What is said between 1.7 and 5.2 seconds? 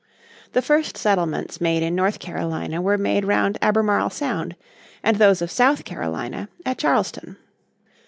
in North Carolina were made round Albemarle Sound, and